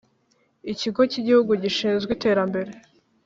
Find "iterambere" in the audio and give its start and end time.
2.17-2.71